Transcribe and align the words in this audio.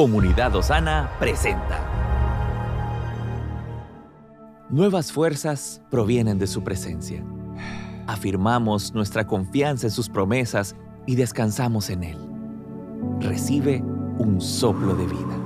Comunidad 0.00 0.56
Osana 0.56 1.10
presenta. 1.18 1.78
Nuevas 4.70 5.12
fuerzas 5.12 5.82
provienen 5.90 6.38
de 6.38 6.46
su 6.46 6.64
presencia. 6.64 7.22
Afirmamos 8.06 8.94
nuestra 8.94 9.26
confianza 9.26 9.88
en 9.88 9.90
sus 9.90 10.08
promesas 10.08 10.74
y 11.06 11.16
descansamos 11.16 11.90
en 11.90 12.04
Él. 12.04 12.18
Recibe 13.20 13.82
un 14.16 14.40
soplo 14.40 14.94
de 14.94 15.04
vida. 15.04 15.39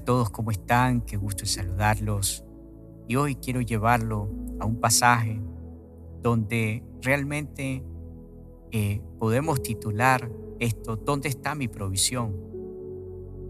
Todos, 0.00 0.30
¿cómo 0.30 0.50
están? 0.50 1.00
Qué 1.00 1.16
gusto 1.16 1.46
saludarlos. 1.46 2.44
Y 3.06 3.16
hoy 3.16 3.36
quiero 3.36 3.60
llevarlo 3.60 4.30
a 4.60 4.66
un 4.66 4.80
pasaje 4.80 5.40
donde 6.22 6.82
realmente 7.00 7.84
eh, 8.70 9.00
podemos 9.18 9.62
titular 9.62 10.30
esto, 10.58 10.96
¿dónde 10.96 11.28
está 11.28 11.54
mi 11.54 11.68
provisión? 11.68 12.36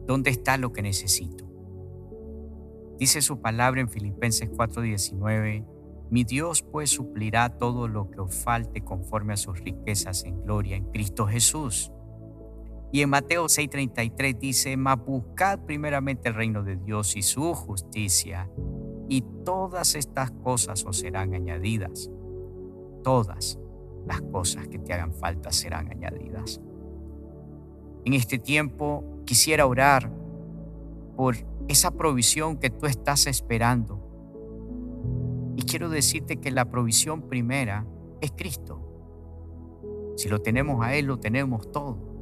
¿Dónde 0.06 0.30
está 0.30 0.56
lo 0.58 0.72
que 0.72 0.82
necesito? 0.82 1.44
Dice 2.98 3.22
su 3.22 3.40
palabra 3.40 3.80
en 3.80 3.88
Filipenses 3.88 4.50
4:19, 4.50 5.64
mi 6.10 6.24
Dios 6.24 6.62
pues 6.62 6.90
suplirá 6.90 7.58
todo 7.58 7.88
lo 7.88 8.10
que 8.10 8.20
os 8.20 8.34
falte 8.34 8.82
conforme 8.82 9.34
a 9.34 9.36
sus 9.36 9.60
riquezas 9.60 10.24
en 10.24 10.42
gloria 10.42 10.76
en 10.76 10.84
Cristo 10.90 11.26
Jesús. 11.26 11.92
Y 12.90 13.02
en 13.02 13.10
Mateo 13.10 13.46
6:33 13.46 14.38
dice, 14.38 14.76
mas 14.76 14.98
buscad 15.04 15.60
primeramente 15.60 16.28
el 16.28 16.34
reino 16.34 16.62
de 16.62 16.76
Dios 16.76 17.16
y 17.16 17.22
su 17.22 17.52
justicia, 17.54 18.50
y 19.08 19.22
todas 19.44 19.94
estas 19.94 20.30
cosas 20.30 20.84
os 20.84 20.98
serán 20.98 21.34
añadidas. 21.34 22.10
Todas 23.02 23.58
las 24.06 24.22
cosas 24.22 24.68
que 24.68 24.78
te 24.78 24.92
hagan 24.92 25.12
falta 25.14 25.52
serán 25.52 25.90
añadidas. 25.90 26.60
En 28.04 28.14
este 28.14 28.38
tiempo 28.38 29.22
quisiera 29.26 29.66
orar 29.66 30.10
por 31.16 31.36
esa 31.68 31.90
provisión 31.90 32.56
que 32.56 32.70
tú 32.70 32.86
estás 32.86 33.26
esperando. 33.26 34.00
Y 35.56 35.62
quiero 35.62 35.90
decirte 35.90 36.38
que 36.38 36.50
la 36.50 36.70
provisión 36.70 37.22
primera 37.22 37.86
es 38.20 38.32
Cristo. 38.32 38.80
Si 40.16 40.28
lo 40.28 40.40
tenemos 40.40 40.84
a 40.84 40.94
Él, 40.94 41.06
lo 41.06 41.18
tenemos 41.18 41.70
todo. 41.70 42.17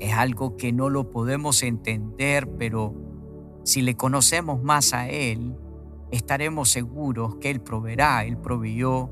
Es 0.00 0.12
algo 0.12 0.56
que 0.56 0.72
no 0.72 0.90
lo 0.90 1.10
podemos 1.10 1.62
entender, 1.62 2.48
pero 2.58 2.94
si 3.64 3.82
le 3.82 3.96
conocemos 3.96 4.62
más 4.62 4.92
a 4.92 5.08
Él, 5.08 5.56
estaremos 6.10 6.70
seguros 6.70 7.36
que 7.36 7.50
Él 7.50 7.60
proveerá. 7.60 8.24
Él 8.24 8.36
proveyó 8.36 9.10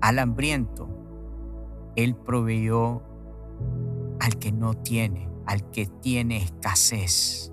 al 0.00 0.18
hambriento. 0.18 0.88
Él 1.96 2.14
proveyó 2.14 3.02
al 4.20 4.38
que 4.38 4.52
no 4.52 4.74
tiene, 4.74 5.28
al 5.46 5.70
que 5.70 5.86
tiene 5.86 6.38
escasez. 6.38 7.52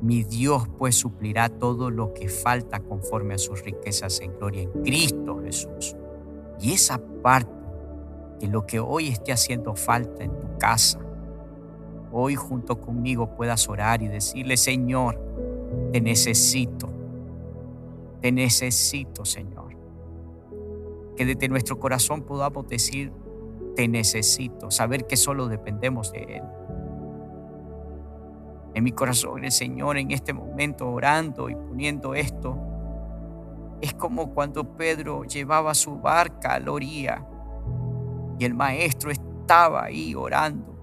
Mi 0.00 0.22
Dios 0.22 0.68
pues 0.78 0.94
suplirá 0.94 1.48
todo 1.48 1.90
lo 1.90 2.14
que 2.14 2.28
falta 2.28 2.80
conforme 2.80 3.34
a 3.34 3.38
sus 3.38 3.64
riquezas 3.64 4.20
en 4.20 4.36
gloria 4.38 4.62
en 4.62 4.82
Cristo 4.82 5.40
Jesús. 5.42 5.96
Y 6.60 6.72
esa 6.72 7.00
parte 7.22 7.57
que 8.38 8.46
lo 8.46 8.66
que 8.66 8.80
hoy 8.80 9.08
esté 9.08 9.32
haciendo 9.32 9.74
falta 9.74 10.24
en 10.24 10.30
tu 10.38 10.58
casa, 10.58 11.00
hoy 12.12 12.34
junto 12.34 12.80
conmigo 12.80 13.34
puedas 13.36 13.68
orar 13.68 14.02
y 14.02 14.08
decirle, 14.08 14.56
Señor, 14.56 15.20
te 15.92 16.00
necesito, 16.00 16.88
te 18.20 18.32
necesito, 18.32 19.24
Señor. 19.24 19.76
Que 21.16 21.24
desde 21.24 21.48
nuestro 21.48 21.78
corazón 21.78 22.22
podamos 22.22 22.68
decir, 22.68 23.12
te 23.74 23.88
necesito, 23.88 24.70
saber 24.70 25.06
que 25.06 25.16
solo 25.16 25.48
dependemos 25.48 26.12
de 26.12 26.36
Él. 26.36 26.42
En 28.74 28.84
mi 28.84 28.92
corazón, 28.92 29.44
el 29.44 29.52
Señor 29.52 29.98
en 29.98 30.10
este 30.10 30.32
momento 30.32 30.88
orando 30.88 31.48
y 31.50 31.54
poniendo 31.54 32.14
esto, 32.14 32.56
es 33.80 33.94
como 33.94 34.34
cuando 34.34 34.76
Pedro 34.76 35.24
llevaba 35.24 35.74
su 35.74 35.98
barca 35.98 36.54
a 36.54 36.60
la 36.60 36.72
orilla 36.72 37.24
y 38.38 38.44
el 38.44 38.54
maestro 38.54 39.10
estaba 39.10 39.84
ahí 39.84 40.14
orando. 40.14 40.74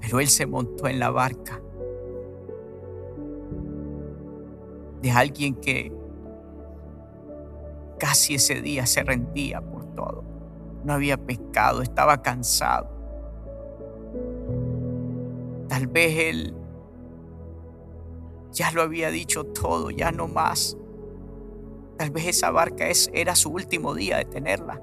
Pero 0.00 0.20
él 0.20 0.28
se 0.28 0.46
montó 0.46 0.86
en 0.86 1.00
la 1.00 1.10
barca 1.10 1.60
de 5.02 5.10
alguien 5.10 5.54
que 5.56 5.92
casi 7.98 8.34
ese 8.36 8.60
día 8.60 8.86
se 8.86 9.02
rendía 9.02 9.60
por 9.60 9.84
todo. 9.94 10.24
No 10.84 10.92
había 10.92 11.16
pescado, 11.16 11.82
estaba 11.82 12.22
cansado. 12.22 12.88
Tal 15.68 15.88
vez 15.88 16.18
él 16.18 16.54
ya 18.52 18.70
lo 18.70 18.82
había 18.82 19.10
dicho 19.10 19.44
todo, 19.44 19.90
ya 19.90 20.12
no 20.12 20.28
más. 20.28 20.76
Tal 21.96 22.10
vez 22.10 22.26
esa 22.26 22.50
barca 22.50 22.86
era 23.12 23.34
su 23.34 23.50
último 23.50 23.94
día 23.94 24.18
de 24.18 24.26
tenerla, 24.26 24.80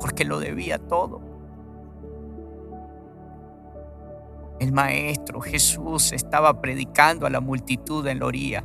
porque 0.00 0.24
lo 0.24 0.40
debía 0.40 0.78
todo. 0.78 1.20
El 4.58 4.72
maestro 4.72 5.40
Jesús 5.40 6.12
estaba 6.12 6.60
predicando 6.60 7.26
a 7.26 7.30
la 7.30 7.40
multitud 7.40 8.06
en 8.06 8.18
la 8.20 8.26
orilla. 8.26 8.64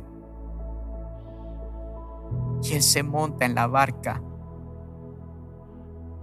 Y 2.62 2.72
él 2.72 2.82
se 2.82 3.02
monta 3.02 3.44
en 3.44 3.54
la 3.54 3.66
barca 3.66 4.22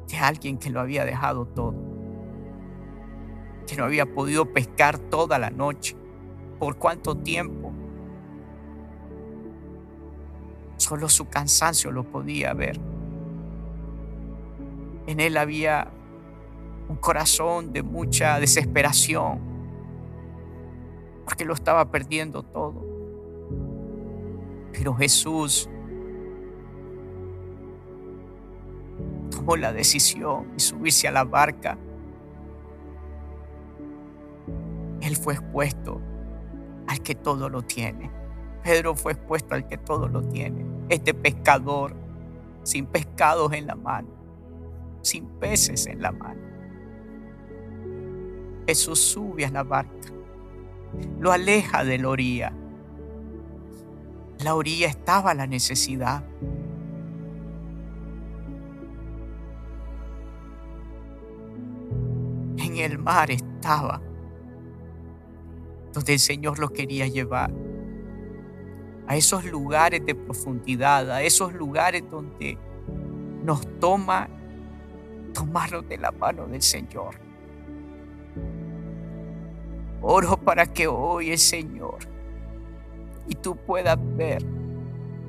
de 0.08 0.18
alguien 0.18 0.58
que 0.58 0.72
lo 0.72 0.82
había 0.82 1.06
dejado 1.06 1.46
todo, 1.46 1.76
que 3.68 3.78
no 3.78 3.86
había 3.86 4.12
podido 4.12 4.52
pescar 4.52 4.98
toda 4.98 5.40
la 5.40 5.52
noche. 5.52 5.96
¿Por 6.60 6.78
cuánto 6.78 7.16
tiempo? 7.16 7.61
Solo 10.82 11.10
su 11.10 11.30
cansancio 11.30 11.92
lo 11.92 12.04
podía 12.04 12.56
ver. 12.56 12.80
En 15.06 15.20
él 15.20 15.38
había 15.38 15.92
un 16.90 16.96
corazón 16.96 17.72
de 17.72 17.84
mucha 17.84 18.40
desesperación, 18.40 19.40
porque 21.24 21.46
lo 21.46 21.54
estaba 21.54 21.92
perdiendo 21.92 22.42
todo. 22.42 22.84
Pero 24.74 24.96
Jesús 24.96 25.70
tomó 29.30 29.58
la 29.58 29.74
decisión 29.74 30.52
de 30.54 30.60
subirse 30.62 31.08
a 31.08 31.12
la 31.12 31.26
barca. 31.26 31.78
Él 35.00 35.16
fue 35.16 35.36
expuesto 35.36 36.02
al 36.88 37.04
que 37.04 37.14
todo 37.14 37.50
lo 37.50 37.62
tiene. 37.62 38.10
Pedro 38.64 38.96
fue 38.96 39.12
expuesto 39.12 39.54
al 39.54 39.68
que 39.68 39.78
todo 39.78 40.08
lo 40.08 40.24
tiene. 40.24 40.71
Este 40.92 41.14
pescador 41.14 41.96
sin 42.64 42.86
pescados 42.86 43.54
en 43.54 43.66
la 43.66 43.76
mano, 43.76 44.10
sin 45.02 45.26
peces 45.26 45.88
en 45.88 46.02
la 46.02 46.12
mano. 46.12 46.42
Jesús 48.68 49.00
sube 49.00 49.46
a 49.46 49.52
la 49.52 49.64
barca, 49.64 50.10
lo 51.18 51.32
aleja 51.32 51.86
de 51.86 51.98
la 51.98 52.10
orilla. 52.10 52.54
La 54.44 54.54
orilla 54.54 54.90
estaba 54.90 55.34
la 55.34 55.48
necesidad. 55.48 56.26
En 62.58 62.76
el 62.76 62.98
mar 63.00 63.32
estaba 63.32 64.02
donde 65.94 66.14
el 66.14 66.20
Señor 66.20 66.60
lo 66.60 66.68
quería 66.68 67.08
llevar 67.08 67.71
a 69.08 69.16
esos 69.16 69.46
lugares 69.46 70.06
de 70.06 70.16
profundidad, 70.16 71.10
a 71.12 71.22
esos 71.22 71.54
lugares 71.54 72.04
donde 72.10 72.58
nos 73.44 73.62
toma 73.80 74.30
tomarnos 75.34 75.88
de 75.88 75.98
la 75.98 76.12
mano 76.12 76.48
del 76.48 76.62
Señor. 76.62 77.16
Oro 80.02 80.38
para 80.38 80.66
que 80.66 80.88
hoy 80.88 81.32
el 81.32 81.38
Señor 81.38 82.00
y 83.28 83.36
tú 83.36 83.56
puedas 83.56 83.98
ver 84.16 84.44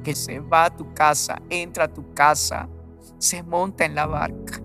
que 0.03 0.15
se 0.15 0.41
va 0.41 0.67
a 0.67 0.77
tu 0.77 0.93
casa, 0.95 1.41
entra 1.49 1.85
a 1.85 1.89
tu 1.89 2.13
casa, 2.15 2.69
se 3.19 3.43
monta 3.43 3.85
en 3.85 3.95
la 3.95 4.07
barca, 4.07 4.61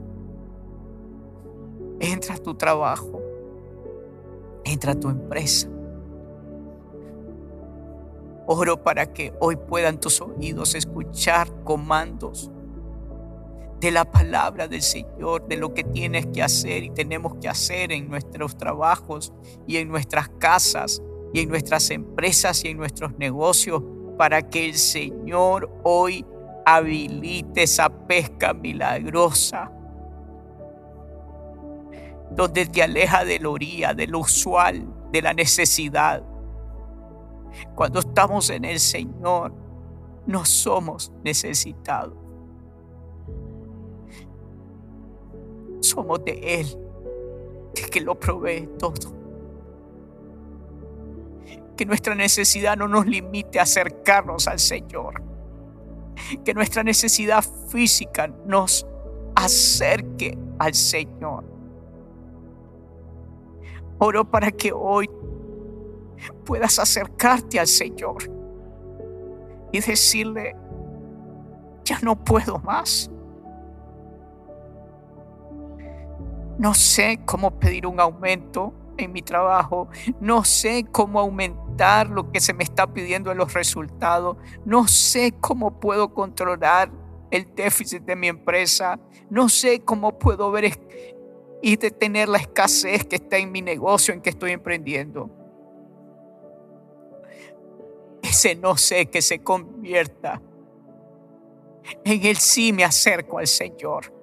entra 2.00 2.36
a 2.36 2.38
tu 2.38 2.56
trabajo, 2.56 3.22
entra 4.64 4.94
a 4.94 5.00
tu 5.00 5.10
empresa 5.10 5.70
Oro 8.48 8.82
para 8.82 9.14
que 9.14 9.34
hoy 9.40 9.58
puedan 9.58 10.00
tus 10.00 10.22
oídos 10.22 10.74
escuchar 10.74 11.64
comandos 11.64 12.50
de 13.80 13.92
la 13.92 14.06
palabra 14.06 14.68
del 14.68 14.82
Señor, 14.82 15.48
de 15.48 15.58
lo 15.58 15.74
que 15.74 15.84
tienes 15.84 16.26
que 16.28 16.42
hacer 16.42 16.84
y 16.84 16.90
tenemos 16.90 17.36
que 17.36 17.50
hacer 17.50 17.92
en 17.92 18.10
nuestros 18.10 18.58
trabajos 18.58 19.34
y 19.68 19.78
en 19.78 19.90
nuestras 19.90 20.30
casas 20.30 21.02
y 21.34 21.42
en 21.42 21.50
nuestras 21.50 21.90
empresas 21.92 22.64
y 22.64 22.70
en 22.70 22.78
nuestros 22.78 23.18
negocios 23.20 23.84
para 24.18 24.42
que 24.50 24.66
el 24.66 24.76
Señor 24.76 25.70
hoy 25.84 26.26
habilite 26.66 27.64
esa 27.64 27.90
pesca 27.90 28.54
milagrosa 28.54 29.72
donde 32.32 32.66
te 32.66 32.84
aleja 32.84 33.24
de 33.24 33.40
la 33.40 33.50
orilla, 33.50 33.94
de 33.94 34.08
lo 34.08 34.20
usual, 34.20 34.86
de 35.12 35.22
la 35.22 35.34
necesidad. 35.34 36.24
Cuando 37.76 38.00
estamos 38.00 38.50
en 38.50 38.66
el 38.66 38.80
Señor, 38.80 39.54
no 40.26 40.46
somos 40.46 41.12
necesitados. 41.24 42.14
Somos 45.80 46.24
de 46.26 46.60
Él, 46.60 46.68
que 47.92 48.02
lo 48.02 48.20
provee 48.20 48.68
todo. 48.78 49.16
Que 51.76 51.86
nuestra 51.86 52.16
necesidad 52.16 52.76
no 52.76 52.88
nos 52.88 53.06
limite 53.06 53.60
a 53.60 53.64
acercarnos 53.64 54.48
al 54.48 54.60
Señor. 54.60 55.22
Que 56.44 56.54
nuestra 56.54 56.84
necesidad 56.84 57.44
física 57.70 58.28
nos 58.46 58.86
acerque 59.36 60.38
al 60.60 60.74
Señor. 60.74 61.46
Oro 64.00 64.30
para 64.30 64.52
que 64.52 64.72
hoy 64.72 65.10
puedas 66.46 66.80
acercarte 66.80 67.60
al 67.60 67.68
Señor 67.68 68.18
y 69.72 69.80
decirle, 69.80 70.56
ya 71.84 72.00
no 72.02 72.22
puedo 72.24 72.60
más. 72.60 73.10
No 76.58 76.74
sé 76.74 77.20
cómo 77.26 77.60
pedir 77.60 77.86
un 77.86 78.00
aumento 78.00 78.74
en 78.98 79.12
mi 79.12 79.22
trabajo. 79.22 79.88
No 80.20 80.44
sé 80.44 80.86
cómo 80.92 81.20
aumentar 81.20 82.10
lo 82.10 82.32
que 82.32 82.40
se 82.40 82.54
me 82.54 82.64
está 82.64 82.92
pidiendo 82.92 83.32
en 83.32 83.38
los 83.38 83.54
resultados. 83.54 84.38
No 84.66 84.88
sé 84.88 85.34
cómo 85.40 85.80
puedo 85.80 86.14
controlar 86.14 86.92
el 87.30 87.54
déficit 87.56 88.04
de 88.04 88.16
mi 88.16 88.28
empresa. 88.28 89.00
No 89.30 89.50
sé 89.50 89.82
cómo 89.82 90.18
puedo 90.18 90.52
ver 90.52 90.80
y 91.62 91.76
detener 91.76 92.30
la 92.30 92.38
escasez 92.38 93.06
que 93.06 93.18
está 93.18 93.38
en 93.38 93.52
mi 93.52 93.62
negocio 93.62 94.14
en 94.14 94.22
que 94.22 94.30
estoy 94.30 94.52
emprendiendo. 94.52 95.30
Ese 98.28 98.56
no 98.56 98.76
sé 98.76 99.06
que 99.08 99.22
se 99.22 99.40
convierta 99.40 100.42
en 102.04 102.26
el 102.26 102.36
sí 102.38 102.74
me 102.74 102.84
acerco 102.84 103.38
al 103.38 103.48
Señor. 103.48 104.14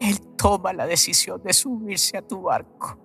Él 0.00 0.20
toma 0.36 0.72
la 0.72 0.86
decisión 0.86 1.42
de 1.42 1.52
subirse 1.52 2.16
a 2.16 2.22
tu 2.22 2.42
barco. 2.42 2.98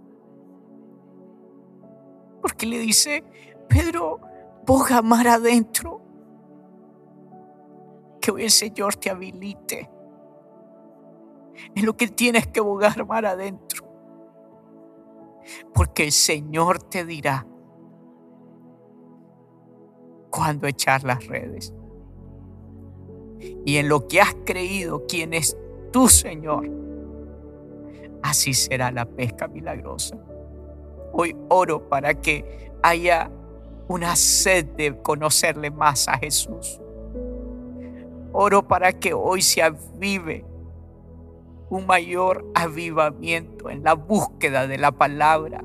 Porque 2.41 2.65
le 2.65 2.79
dice, 2.79 3.23
Pedro, 3.67 4.21
boga 4.65 5.01
mar 5.01 5.27
adentro. 5.27 6.01
Que 8.21 8.31
hoy 8.31 8.43
el 8.43 8.51
Señor 8.51 8.95
te 8.95 9.09
habilite 9.09 9.89
en 11.75 11.85
lo 11.85 11.95
que 11.95 12.07
tienes 12.07 12.47
que 12.47 12.61
bogar 12.61 13.05
mar 13.05 13.25
adentro. 13.25 13.85
Porque 15.73 16.05
el 16.05 16.11
Señor 16.11 16.81
te 16.81 17.05
dirá 17.05 17.45
cuándo 20.35 20.67
echar 20.67 21.03
las 21.03 21.25
redes. 21.27 21.73
Y 23.65 23.77
en 23.77 23.89
lo 23.89 24.07
que 24.07 24.21
has 24.21 24.35
creído, 24.45 25.05
quién 25.07 25.33
es 25.33 25.57
tu 25.91 26.09
Señor 26.09 26.69
así 28.25 28.55
será 28.55 28.91
la 28.91 29.05
pesca 29.05 29.47
milagrosa. 29.47 30.17
Hoy 31.13 31.35
oro 31.49 31.87
para 31.87 32.15
que 32.15 32.71
haya 32.81 33.29
una 33.87 34.15
sed 34.15 34.65
de 34.77 34.97
conocerle 35.01 35.69
más 35.69 36.07
a 36.07 36.17
Jesús. 36.17 36.81
Oro 38.33 38.67
para 38.67 38.93
que 38.93 39.13
hoy 39.13 39.43
se 39.43 39.61
avive 39.61 40.43
un 41.69 41.85
mayor 41.85 42.51
avivamiento 42.55 43.69
en 43.69 43.83
la 43.83 43.93
búsqueda 43.93 44.65
de 44.65 44.79
la 44.79 44.91
palabra 44.91 45.63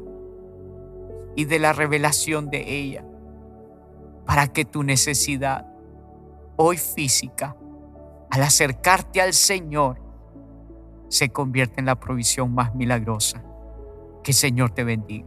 y 1.34 1.46
de 1.46 1.58
la 1.58 1.72
revelación 1.72 2.50
de 2.50 2.78
ella, 2.78 3.04
para 4.30 4.46
que 4.46 4.64
tu 4.64 4.84
necesidad 4.84 5.66
hoy 6.54 6.76
física, 6.76 7.56
al 8.30 8.44
acercarte 8.44 9.20
al 9.20 9.32
Señor, 9.32 10.00
se 11.08 11.30
convierte 11.30 11.80
en 11.80 11.86
la 11.86 11.98
provisión 11.98 12.54
más 12.54 12.72
milagrosa. 12.76 13.42
Que 14.22 14.30
el 14.30 14.36
Señor 14.36 14.70
te 14.70 14.84
bendiga. 14.84 15.26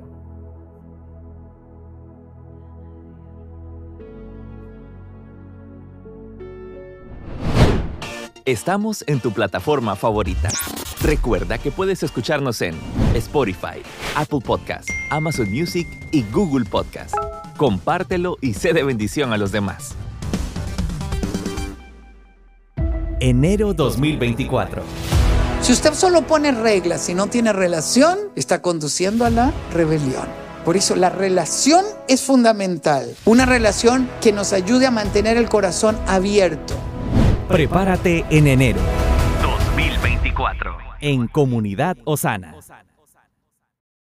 Estamos 8.46 9.04
en 9.08 9.20
tu 9.20 9.34
plataforma 9.34 9.98
favorita. 9.98 10.48
Recuerda 11.02 11.58
que 11.58 11.72
puedes 11.72 12.04
escucharnos 12.04 12.62
en 12.62 12.80
Spotify, 13.16 13.82
Apple 14.16 14.40
Podcast, 14.40 14.90
Amazon 15.10 15.52
Music 15.52 15.90
y 16.14 16.24
Google 16.32 16.64
Podcast. 16.64 17.14
Compártelo 17.58 18.38
y 18.42 18.54
sé 18.54 18.74
de 18.74 18.84
bendición 18.84 19.32
a 19.32 19.38
los 19.38 19.52
demás. 19.52 19.96
Enero 23.20 23.74
2024. 23.74 24.84
Si 25.62 25.72
usted 25.72 25.94
solo 25.94 26.24
pone 26.24 26.52
reglas 26.52 27.08
y 27.08 27.14
no 27.14 27.28
tiene 27.28 27.54
relación, 27.54 28.18
está 28.36 28.62
conduciendo 28.62 29.24
a 29.26 29.30
la 29.30 29.54
rebelión. 29.74 30.28
Por 30.66 30.76
eso 30.76 30.96
la 30.96 31.10
relación 31.10 31.86
es 32.08 32.22
fundamental. 32.22 33.16
Una 33.26 33.46
relación 33.46 34.10
que 34.22 34.34
nos 34.34 34.52
ayude 34.52 34.88
a 34.88 34.92
mantener 34.92 35.38
el 35.38 35.48
corazón 35.48 35.98
abierto. 36.08 36.74
Prepárate 37.48 38.26
en 38.30 38.48
enero 38.48 38.80
2024 39.42 40.84
en 41.04 41.28
Comunidad 41.28 41.98
Osana. 42.06 42.56